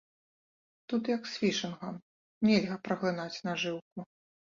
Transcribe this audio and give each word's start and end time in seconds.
Тут, 0.93 1.03
як 1.17 1.23
з 1.33 1.37
фішынгам, 1.43 2.01
нельга 2.51 2.83
праглынаць 2.91 3.43
нажыўку. 3.53 4.13